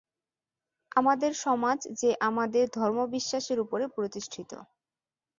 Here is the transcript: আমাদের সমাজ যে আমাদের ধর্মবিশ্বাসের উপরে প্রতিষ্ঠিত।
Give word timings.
আমাদের 0.95 1.31
সমাজ 1.43 1.79
যে 1.99 2.09
আমাদের 2.29 2.65
ধর্মবিশ্বাসের 2.77 3.57
উপরে 3.59 3.85
প্রতিষ্ঠিত। 3.95 4.51